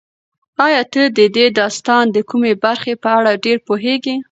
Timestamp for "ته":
0.93-1.03